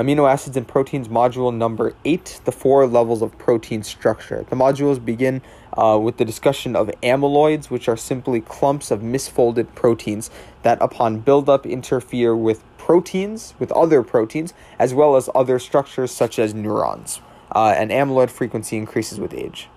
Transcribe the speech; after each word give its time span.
Amino 0.00 0.26
acids 0.26 0.56
and 0.56 0.66
proteins 0.66 1.08
module 1.08 1.54
number 1.54 1.94
eight, 2.06 2.40
the 2.46 2.52
four 2.52 2.86
levels 2.86 3.20
of 3.20 3.36
protein 3.36 3.82
structure. 3.82 4.46
The 4.48 4.56
modules 4.56 5.04
begin 5.04 5.42
uh, 5.76 6.00
with 6.02 6.16
the 6.16 6.24
discussion 6.24 6.74
of 6.74 6.86
amyloids, 7.02 7.68
which 7.68 7.86
are 7.86 7.98
simply 7.98 8.40
clumps 8.40 8.90
of 8.90 9.00
misfolded 9.00 9.74
proteins 9.74 10.30
that, 10.62 10.80
upon 10.80 11.20
buildup, 11.20 11.66
interfere 11.66 12.34
with 12.34 12.64
proteins, 12.78 13.52
with 13.58 13.70
other 13.72 14.02
proteins, 14.02 14.54
as 14.78 14.94
well 14.94 15.16
as 15.16 15.28
other 15.34 15.58
structures 15.58 16.10
such 16.10 16.38
as 16.38 16.54
neurons. 16.54 17.20
Uh, 17.54 17.74
and 17.76 17.90
amyloid 17.90 18.30
frequency 18.30 18.78
increases 18.78 19.20
with 19.20 19.34
age. 19.34 19.68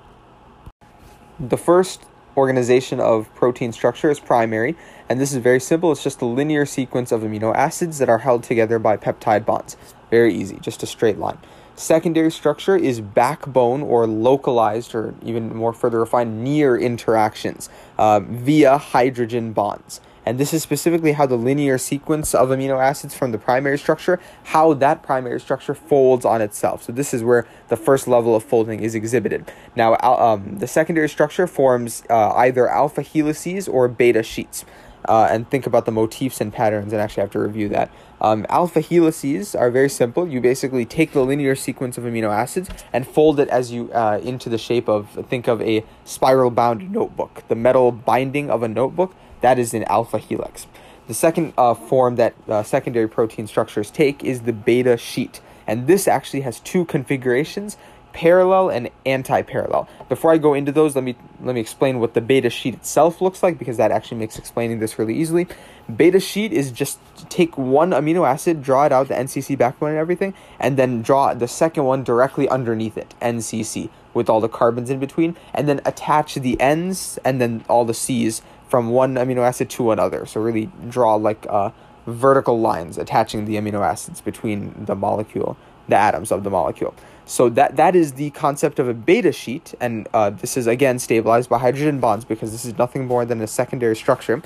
The 1.37 1.57
first 1.57 2.05
organization 2.37 2.99
of 2.99 3.33
protein 3.35 3.73
structure 3.73 4.09
is 4.09 4.19
primary, 4.19 4.75
and 5.09 5.19
this 5.19 5.33
is 5.33 5.37
very 5.37 5.59
simple. 5.59 5.91
It's 5.91 6.01
just 6.01 6.21
a 6.21 6.25
linear 6.25 6.65
sequence 6.65 7.11
of 7.11 7.21
amino 7.21 7.53
acids 7.53 7.97
that 7.97 8.09
are 8.09 8.19
held 8.19 8.43
together 8.43 8.79
by 8.79 8.97
peptide 8.97 9.45
bonds. 9.45 9.75
Very 10.13 10.35
easy, 10.35 10.59
just 10.61 10.83
a 10.83 10.85
straight 10.85 11.17
line. 11.17 11.39
Secondary 11.75 12.29
structure 12.29 12.75
is 12.75 13.01
backbone 13.01 13.81
or 13.81 14.05
localized, 14.05 14.93
or 14.93 15.15
even 15.23 15.55
more 15.55 15.73
further 15.73 15.99
refined, 16.01 16.43
near 16.43 16.77
interactions 16.77 17.67
uh, 17.97 18.19
via 18.19 18.77
hydrogen 18.77 19.53
bonds 19.53 19.99
and 20.25 20.39
this 20.39 20.53
is 20.53 20.63
specifically 20.63 21.13
how 21.13 21.25
the 21.25 21.35
linear 21.35 21.77
sequence 21.77 22.33
of 22.33 22.49
amino 22.49 22.81
acids 22.81 23.13
from 23.13 23.31
the 23.31 23.37
primary 23.37 23.77
structure, 23.77 24.19
how 24.45 24.73
that 24.75 25.03
primary 25.03 25.39
structure 25.39 25.73
folds 25.73 26.25
on 26.25 26.41
itself. 26.41 26.83
So 26.83 26.91
this 26.91 27.13
is 27.13 27.23
where 27.23 27.45
the 27.67 27.75
first 27.75 28.07
level 28.07 28.35
of 28.35 28.43
folding 28.43 28.81
is 28.81 28.95
exhibited. 28.95 29.51
Now, 29.75 29.97
um, 29.97 30.59
the 30.59 30.67
secondary 30.67 31.09
structure 31.09 31.47
forms 31.47 32.03
uh, 32.09 32.31
either 32.33 32.69
alpha 32.69 33.01
helices 33.01 33.67
or 33.67 33.87
beta 33.87 34.23
sheets. 34.23 34.63
Uh, 35.07 35.27
and 35.29 35.49
think 35.49 35.65
about 35.65 35.85
the 35.85 35.91
motifs 35.91 36.39
and 36.39 36.53
patterns, 36.53 36.93
and 36.93 37.01
actually 37.01 37.21
have 37.21 37.31
to 37.31 37.39
review 37.39 37.69
that. 37.69 37.91
Um, 38.21 38.45
alpha 38.49 38.79
helices 38.79 39.53
are 39.53 39.69
very 39.69 39.89
simple. 39.89 40.27
You 40.27 40.39
basically 40.39 40.85
take 40.85 41.11
the 41.11 41.21
linear 41.21 41.55
sequence 41.55 41.97
of 41.97 42.05
amino 42.05 42.29
acids 42.29 42.69
and 42.93 43.05
fold 43.05 43.39
it 43.39 43.49
as 43.49 43.71
you 43.71 43.91
uh, 43.91 44.19
into 44.23 44.49
the 44.49 44.57
shape 44.57 44.87
of 44.87 45.09
think 45.29 45.47
of 45.47 45.61
a 45.61 45.83
spiral 46.05 46.51
bound 46.51 46.91
notebook. 46.91 47.43
The 47.49 47.55
metal 47.55 47.91
binding 47.91 48.49
of 48.49 48.63
a 48.63 48.67
notebook 48.67 49.13
that 49.41 49.59
is 49.59 49.73
an 49.73 49.83
alpha 49.83 50.17
helix. 50.17 50.67
The 51.07 51.13
second 51.13 51.53
uh, 51.57 51.73
form 51.73 52.15
that 52.15 52.33
uh, 52.47 52.63
secondary 52.63 53.09
protein 53.09 53.45
structures 53.45 53.91
take 53.91 54.23
is 54.23 54.43
the 54.43 54.53
beta 54.53 54.95
sheet. 54.95 55.41
And 55.67 55.85
this 55.85 56.07
actually 56.07 56.41
has 56.41 56.61
two 56.61 56.85
configurations 56.85 57.77
parallel 58.13 58.69
and 58.69 58.89
anti-parallel. 59.05 59.89
Before 60.07 60.31
I 60.31 60.37
go 60.37 60.53
into 60.53 60.71
those, 60.71 60.95
let 60.95 61.03
me 61.03 61.15
let 61.41 61.55
me 61.55 61.61
explain 61.61 61.99
what 61.99 62.13
the 62.13 62.21
beta 62.21 62.49
sheet 62.49 62.75
itself 62.75 63.19
looks 63.21 63.43
like 63.43 63.57
because 63.57 63.77
that 63.77 63.91
actually 63.91 64.17
makes 64.17 64.37
explaining 64.37 64.79
this 64.79 64.97
really 64.97 65.15
easily. 65.15 65.47
Beta 65.93 66.19
sheet 66.19 66.53
is 66.53 66.71
just 66.71 66.99
take 67.29 67.57
one 67.57 67.89
amino 67.89 68.25
acid, 68.27 68.63
draw 68.63 68.85
it 68.85 68.91
out, 68.91 69.09
the 69.09 69.15
NCC 69.15 69.57
backbone 69.57 69.89
and 69.89 69.99
everything, 69.99 70.33
and 70.59 70.77
then 70.77 71.01
draw 71.01 71.33
the 71.33 71.47
second 71.47 71.83
one 71.83 72.03
directly 72.03 72.47
underneath 72.47 72.97
it, 72.97 73.13
NCC, 73.21 73.89
with 74.13 74.29
all 74.29 74.39
the 74.39 74.47
carbons 74.47 74.89
in 74.89 74.99
between, 74.99 75.35
and 75.53 75.67
then 75.67 75.81
attach 75.83 76.35
the 76.35 76.59
ends 76.61 77.19
and 77.25 77.41
then 77.41 77.65
all 77.67 77.83
the 77.83 77.93
C's 77.93 78.41
from 78.69 78.89
one 78.89 79.15
amino 79.15 79.45
acid 79.45 79.69
to 79.71 79.91
another. 79.91 80.25
So 80.25 80.39
really 80.39 80.69
draw 80.87 81.15
like 81.15 81.45
uh, 81.49 81.71
vertical 82.07 82.59
lines 82.59 82.97
attaching 82.97 83.45
the 83.45 83.55
amino 83.55 83.81
acids 83.85 84.21
between 84.21 84.85
the 84.85 84.95
molecule, 84.95 85.57
the 85.87 85.95
atoms 85.95 86.31
of 86.31 86.43
the 86.43 86.49
molecule. 86.49 86.93
So 87.25 87.49
that 87.49 87.77
that 87.77 87.95
is 87.95 88.13
the 88.13 88.31
concept 88.31 88.79
of 88.79 88.89
a 88.89 88.93
beta 88.93 89.31
sheet, 89.31 89.73
and 89.79 90.07
uh, 90.13 90.31
this 90.31 90.57
is 90.57 90.67
again 90.67 90.99
stabilized 90.99 91.49
by 91.49 91.57
hydrogen 91.57 91.99
bonds 91.99 92.25
because 92.25 92.51
this 92.51 92.65
is 92.65 92.77
nothing 92.77 93.07
more 93.07 93.25
than 93.25 93.39
a 93.41 93.47
secondary 93.47 93.95
structure. 93.95 94.41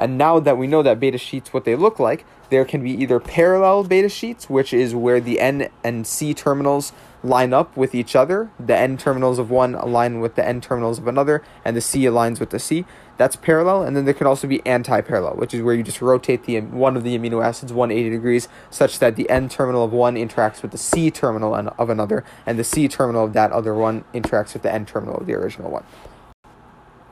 And 0.00 0.18
now 0.18 0.40
that 0.40 0.56
we 0.56 0.66
know 0.66 0.82
that 0.82 0.98
beta 0.98 1.18
sheets, 1.18 1.52
what 1.52 1.64
they 1.64 1.76
look 1.76 2.00
like, 2.00 2.24
there 2.48 2.64
can 2.64 2.82
be 2.82 2.90
either 2.90 3.20
parallel 3.20 3.84
beta 3.84 4.08
sheets, 4.08 4.50
which 4.50 4.72
is 4.72 4.94
where 4.94 5.20
the 5.20 5.38
N 5.38 5.68
and 5.84 6.06
C 6.06 6.34
terminals 6.34 6.92
line 7.22 7.52
up 7.52 7.76
with 7.76 7.94
each 7.94 8.16
other. 8.16 8.50
The 8.58 8.76
N 8.76 8.96
terminals 8.96 9.38
of 9.38 9.50
one 9.50 9.74
align 9.74 10.20
with 10.20 10.34
the 10.34 10.44
N 10.44 10.60
terminals 10.60 10.98
of 10.98 11.06
another, 11.06 11.44
and 11.64 11.76
the 11.76 11.80
C 11.80 12.04
aligns 12.04 12.40
with 12.40 12.50
the 12.50 12.58
C. 12.58 12.86
That's 13.18 13.36
parallel, 13.36 13.82
and 13.82 13.94
then 13.94 14.06
there 14.06 14.14
can 14.14 14.26
also 14.26 14.48
be 14.48 14.64
anti-parallel, 14.66 15.34
which 15.34 15.52
is 15.52 15.60
where 15.60 15.74
you 15.74 15.82
just 15.82 16.00
rotate 16.00 16.44
the 16.44 16.58
one 16.62 16.96
of 16.96 17.04
the 17.04 17.18
amino 17.18 17.44
acids 17.44 17.70
180 17.70 18.08
degrees, 18.16 18.48
such 18.70 18.98
that 18.98 19.16
the 19.16 19.28
N 19.28 19.50
terminal 19.50 19.84
of 19.84 19.92
one 19.92 20.14
interacts 20.14 20.62
with 20.62 20.70
the 20.70 20.78
C 20.78 21.10
terminal 21.10 21.54
of 21.54 21.90
another, 21.90 22.24
and 22.46 22.58
the 22.58 22.64
C 22.64 22.88
terminal 22.88 23.26
of 23.26 23.34
that 23.34 23.52
other 23.52 23.74
one 23.74 24.04
interacts 24.14 24.54
with 24.54 24.62
the 24.62 24.72
N 24.72 24.86
terminal 24.86 25.18
of 25.18 25.26
the 25.26 25.34
original 25.34 25.70
one. 25.70 25.84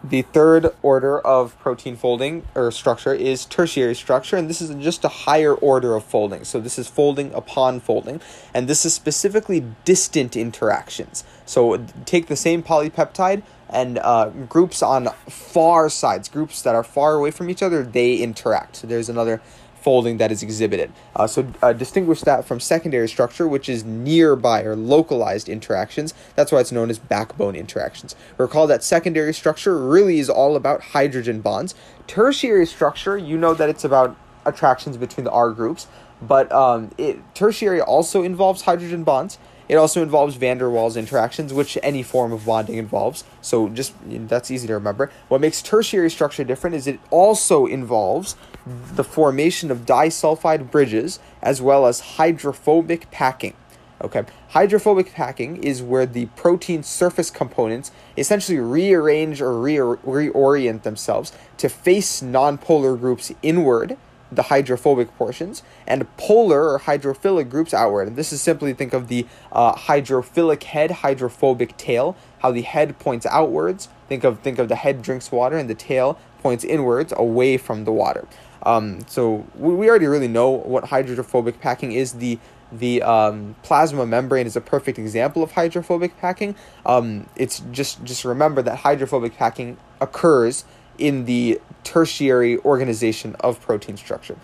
The 0.05 0.23
third 0.23 0.73
order 0.81 1.19
of 1.19 1.59
protein 1.59 1.97
folding 1.97 2.47
or 2.55 2.71
structure 2.71 3.13
is 3.13 3.45
tertiary 3.45 3.97
structure, 3.97 4.37
and 4.37 4.49
this 4.49 4.61
is 4.61 4.73
just 4.83 5.05
a 5.05 5.09
higher 5.09 5.55
order 5.55 5.97
of 5.97 6.05
folding. 6.05 6.45
So, 6.45 6.61
this 6.61 6.79
is 6.79 6.87
folding 6.87 7.35
upon 7.35 7.81
folding, 7.81 8.21
and 8.55 8.69
this 8.69 8.85
is 8.85 8.95
specifically 8.95 9.65
distant 9.85 10.37
interactions. 10.37 11.25
So, 11.47 11.85
take 12.05 12.29
the 12.29 12.37
same 12.37 12.63
polypeptide 12.63 13.43
and 13.69 13.99
uh, 13.99 14.29
groups 14.49 14.83
on 14.83 15.09
far 15.29 15.89
sides, 15.89 16.29
groups 16.29 16.63
that 16.63 16.77
are 16.77 16.85
far 16.85 17.15
away 17.15 17.33
from 17.33 17.51
each 17.51 17.63
other, 17.63 17.83
they 17.83 18.15
interact. 18.15 18.77
So, 18.77 18.87
there's 18.87 19.09
another 19.09 19.43
folding 19.89 20.19
that 20.19 20.31
is 20.31 20.43
exhibited. 20.43 20.93
Uh, 21.17 21.27
so 21.27 21.51
uh, 21.63 21.73
distinguish 21.73 22.21
that 22.21 22.45
from 22.45 22.61
secondary 22.61 23.09
structure, 23.09 23.49
which 23.49 23.71
is 23.71 23.87
nearby 23.87 24.61
or 24.61 24.77
localized 24.77 25.49
interactions. 25.49 26.13
That's 26.37 26.53
why 26.53 26.61
it's 26.61 26.71
known 26.71 26.91
as 26.91 26.99
backbone 26.99 27.57
interactions. 27.57 28.15
Recall 28.37 28.67
that 28.67 28.85
secondary 28.85 29.33
structure 29.33 29.79
really 29.79 30.19
is 30.19 30.29
all 30.29 30.57
about 30.57 30.83
hydrogen 30.93 31.41
bonds. 31.41 31.75
Tertiary 32.07 32.67
structure, 32.67 33.17
you 33.17 33.39
know 33.39 33.55
that 33.55 33.71
it's 33.71 33.83
about 33.83 34.15
attractions 34.45 34.99
between 34.99 35.25
the 35.25 35.31
R 35.31 35.53
groups, 35.53 35.87
but 36.21 36.53
um, 36.53 36.91
it, 36.99 37.17
tertiary 37.35 37.81
also 37.81 38.23
involves 38.23 38.61
hydrogen 38.61 39.05
bonds. 39.05 39.39
It 39.69 39.77
also 39.77 40.03
involves 40.03 40.37
van 40.37 40.59
der 40.59 40.69
Waals 40.69 40.97
interactions, 40.97 41.53
which 41.53 41.77
any 41.83 42.03
form 42.03 42.33
of 42.33 42.47
bonding 42.47 42.79
involves. 42.79 43.25
So 43.41 43.69
just 43.69 43.93
that's 44.07 44.51
easy 44.51 44.67
to 44.67 44.75
remember. 44.75 45.11
What 45.29 45.41
makes 45.41 45.63
tertiary 45.63 46.11
structure 46.11 46.45
different 46.45 46.77
is 46.77 46.87
it 46.87 47.01
also 47.11 47.67
involves 47.67 48.37
the 48.67 49.05
formation 49.05 49.71
of 49.71 49.87
disulfide 49.87 50.71
bridges 50.71 51.19
as 51.43 51.61
well 51.61 51.87
as 51.87 52.01
hydrophobic 52.01 53.11
packing. 53.11 53.55
Okay, 54.01 54.23
hydrophobic 54.51 55.13
packing 55.13 55.57
is 55.63 55.83
where 55.83 56.07
the 56.07 56.27
protein 56.37 56.85
surface 56.85 57.31
components 57.31 57.91
essentially 58.17 58.59
rearrange 58.59 59.43
or 59.43 59.59
re- 59.59 59.75
reorient 59.75 60.85
themselves 60.85 61.33
to 61.57 61.69
face 61.69 62.23
nonpolar 62.23 62.99
groups 62.99 63.33
inward 63.43 63.97
the 64.31 64.45
hydrophobic 64.45 65.15
portions 65.17 65.63
and 65.87 66.07
polar 66.17 66.71
or 66.71 66.81
hydrophilic 66.81 67.49
groups 67.49 67.73
outward. 67.73 68.09
And 68.09 68.17
this 68.17 68.33
is 68.33 68.41
simply 68.41 68.73
think 68.75 68.93
of 68.93 69.09
the 69.09 69.27
uh, 69.53 69.75
hydrophilic 69.75 70.63
head, 70.65 70.91
hydrophobic 70.91 71.77
tail, 71.77 72.17
how 72.41 72.51
the 72.51 72.63
head 72.63 72.99
points 72.99 73.27
outwards. 73.27 73.89
Think 74.09 74.25
of 74.25 74.41
think 74.41 74.59
of 74.59 74.69
the 74.69 74.77
head 74.77 75.03
drinks 75.03 75.31
water 75.31 75.57
and 75.57 75.69
the 75.69 75.75
tail 75.75 76.19
points 76.43 76.65
inwards 76.65 77.13
away 77.17 77.57
from 77.57 77.85
the 77.85 77.93
water. 77.93 78.27
Um, 78.63 79.01
so 79.07 79.47
we, 79.55 79.89
already 79.89 80.07
really 80.07 80.29
know 80.29 80.51
what 80.51 80.87
hydrophobic 80.87 81.61
packing 81.61 81.93
is. 81.93 82.15
The 82.15 82.39
the 82.71 83.03
um, 83.03 83.57
plasma 83.63 84.05
membrane 84.05 84.47
is 84.47 84.57
a 84.57 84.61
perfect 84.61 84.99
example 84.99 85.43
of 85.43 85.53
hydrophobic 85.53 86.19
packing. 86.19 86.55
Um, 86.85 87.27
it's 87.37 87.61
just 87.73 88.05
just 88.05 88.25
remember 88.25 88.63
that 88.63 88.79
hydrophobic 88.79 89.37
packing 89.37 89.79
occurs 90.01 90.65
in 90.99 91.25
the 91.25 91.61
tertiary 91.85 92.59
organization 92.59 93.37
of 93.41 93.61
protein 93.61 93.97
structure. 93.97 94.37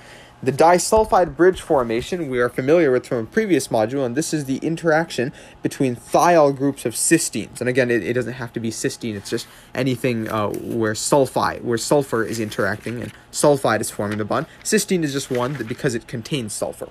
The 0.42 0.52
disulfide 0.52 1.36
bridge 1.36 1.62
formation 1.62 2.28
we 2.28 2.38
are 2.38 2.50
familiar 2.50 2.90
with 2.90 3.06
from 3.06 3.18
a 3.18 3.24
previous 3.24 3.68
module, 3.68 4.04
and 4.04 4.14
this 4.14 4.34
is 4.34 4.44
the 4.44 4.58
interaction 4.58 5.32
between 5.62 5.96
thiol 5.96 6.54
groups 6.54 6.84
of 6.84 6.92
cysteines. 6.92 7.60
And 7.60 7.68
again, 7.68 7.90
it, 7.90 8.02
it 8.02 8.12
doesn't 8.12 8.34
have 8.34 8.52
to 8.52 8.60
be 8.60 8.70
cysteine, 8.70 9.14
it's 9.14 9.30
just 9.30 9.46
anything 9.74 10.28
uh, 10.28 10.48
where 10.48 10.92
sulfide, 10.92 11.62
where 11.62 11.78
sulfur 11.78 12.24
is 12.24 12.40
interacting 12.40 13.00
and 13.00 13.10
sulfide 13.32 13.80
is 13.80 13.90
forming 13.90 14.18
the 14.18 14.26
bond. 14.26 14.46
Cysteine 14.62 15.02
is 15.02 15.14
just 15.14 15.30
one 15.30 15.54
because 15.66 15.94
it 15.94 16.06
contains 16.06 16.52
sulfur. 16.52 16.90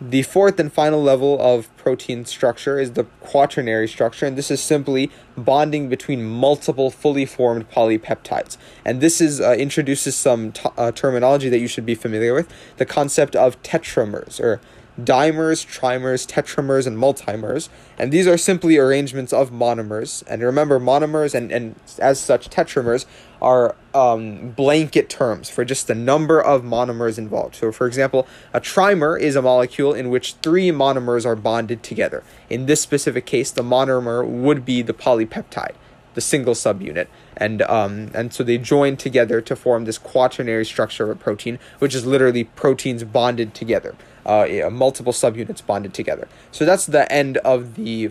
The 0.00 0.22
fourth 0.22 0.60
and 0.60 0.70
final 0.70 1.02
level 1.02 1.40
of 1.40 1.74
protein 1.78 2.26
structure 2.26 2.78
is 2.78 2.92
the 2.92 3.04
quaternary 3.20 3.88
structure, 3.88 4.26
and 4.26 4.36
this 4.36 4.50
is 4.50 4.60
simply 4.60 5.10
bonding 5.38 5.88
between 5.88 6.22
multiple 6.22 6.90
fully 6.90 7.24
formed 7.24 7.70
polypeptides. 7.70 8.58
And 8.84 9.00
this 9.00 9.22
is 9.22 9.40
uh, 9.40 9.52
introduces 9.52 10.14
some 10.14 10.52
t- 10.52 10.68
uh, 10.76 10.92
terminology 10.92 11.48
that 11.48 11.60
you 11.60 11.66
should 11.66 11.86
be 11.86 11.94
familiar 11.94 12.34
with: 12.34 12.52
the 12.76 12.84
concept 12.84 13.34
of 13.34 13.62
tetramers 13.62 14.38
or 14.38 14.60
dimers, 15.00 15.64
trimers, 15.66 16.26
tetramers, 16.26 16.86
and 16.86 16.98
multimers. 16.98 17.68
And 17.98 18.12
these 18.12 18.26
are 18.26 18.36
simply 18.36 18.76
arrangements 18.76 19.32
of 19.32 19.50
monomers. 19.50 20.22
And 20.26 20.42
remember, 20.42 20.78
monomers 20.78 21.34
and, 21.34 21.52
and 21.52 21.74
as 21.98 22.20
such, 22.20 22.50
tetramers 22.50 23.06
are 23.40 23.76
um, 23.96 24.50
blanket 24.50 25.08
terms 25.08 25.48
for 25.48 25.64
just 25.64 25.86
the 25.86 25.94
number 25.94 26.40
of 26.40 26.62
monomers 26.62 27.16
involved. 27.16 27.56
So, 27.56 27.72
for 27.72 27.86
example, 27.86 28.26
a 28.52 28.60
trimer 28.60 29.18
is 29.18 29.36
a 29.36 29.42
molecule 29.42 29.94
in 29.94 30.10
which 30.10 30.34
three 30.34 30.68
monomers 30.68 31.24
are 31.24 31.34
bonded 31.34 31.82
together. 31.82 32.22
In 32.50 32.66
this 32.66 32.82
specific 32.82 33.24
case, 33.24 33.50
the 33.50 33.62
monomer 33.62 34.26
would 34.26 34.64
be 34.66 34.82
the 34.82 34.92
polypeptide. 34.92 35.74
The 36.16 36.20
single 36.20 36.54
subunit. 36.54 37.06
And 37.36 37.62
um, 37.62 38.10
and 38.14 38.32
so 38.34 38.42
they 38.42 38.58
join 38.58 38.96
together 38.96 39.40
to 39.42 39.54
form 39.54 39.84
this 39.84 39.98
quaternary 39.98 40.64
structure 40.64 41.04
of 41.04 41.10
a 41.10 41.14
protein, 41.14 41.60
which 41.78 41.94
is 41.94 42.04
literally 42.04 42.44
proteins 42.44 43.04
bonded 43.04 43.54
together, 43.54 43.94
uh, 44.24 44.46
multiple 44.72 45.12
subunits 45.12 45.64
bonded 45.64 45.94
together. 45.94 46.26
So 46.50 46.64
that's 46.64 46.86
the 46.86 47.10
end 47.12 47.36
of 47.38 47.76
the 47.76 48.10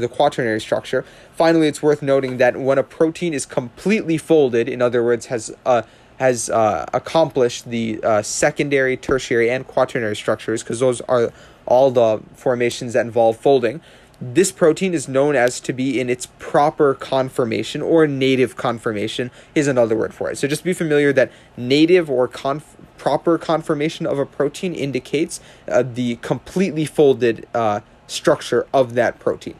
the 0.00 0.10
quaternary 0.10 0.60
structure. 0.60 1.04
Finally, 1.34 1.66
it's 1.66 1.82
worth 1.82 2.02
noting 2.02 2.36
that 2.36 2.56
when 2.56 2.78
a 2.78 2.82
protein 2.82 3.34
is 3.34 3.46
completely 3.46 4.18
folded, 4.18 4.68
in 4.68 4.80
other 4.80 5.02
words, 5.02 5.26
has 5.26 5.54
uh, 5.66 5.82
has 6.18 6.50
uh, 6.50 6.84
accomplished 6.92 7.68
the 7.70 7.98
uh, 8.04 8.22
secondary, 8.22 8.96
tertiary, 8.96 9.50
and 9.50 9.66
quaternary 9.66 10.14
structures, 10.14 10.62
because 10.62 10.78
those 10.78 11.00
are 11.02 11.32
all 11.66 11.90
the 11.90 12.20
formations 12.34 12.92
that 12.92 13.04
involve 13.04 13.36
folding 13.36 13.80
this 14.20 14.52
protein 14.52 14.92
is 14.92 15.08
known 15.08 15.34
as 15.34 15.60
to 15.60 15.72
be 15.72 15.98
in 15.98 16.10
its 16.10 16.26
proper 16.38 16.94
conformation 16.94 17.80
or 17.80 18.06
native 18.06 18.56
conformation 18.56 19.30
is 19.54 19.66
another 19.66 19.96
word 19.96 20.12
for 20.12 20.30
it. 20.30 20.36
So 20.36 20.46
just 20.46 20.62
be 20.64 20.72
familiar 20.72 21.12
that 21.14 21.32
native 21.56 22.10
or 22.10 22.28
conf- 22.28 22.76
proper 22.98 23.38
conformation 23.38 24.06
of 24.06 24.18
a 24.18 24.26
protein 24.26 24.74
indicates 24.74 25.40
uh, 25.68 25.82
the 25.82 26.16
completely 26.16 26.84
folded 26.84 27.48
uh, 27.54 27.80
structure 28.06 28.66
of 28.74 28.94
that 28.94 29.18
protein. 29.18 29.56